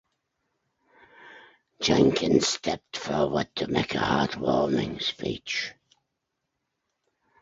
Jenkins 1.79 2.47
stepped 2.47 2.97
forward 2.97 3.55
to 3.57 3.67
make 3.67 3.93
a 3.93 3.99
heartwarming 3.99 4.99
speech. 4.99 5.73